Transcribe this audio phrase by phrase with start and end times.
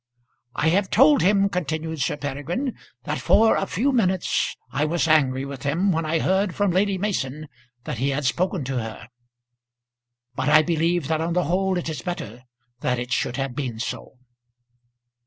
[0.55, 5.45] "I have told him," continued Sir Peregrine, "that for a few minutes I was angry
[5.45, 7.47] with him when I heard from Lady Mason
[7.83, 9.09] that he had spoken to her;
[10.33, 12.45] but I believe that on the whole it is better
[12.79, 14.17] that it should have been so."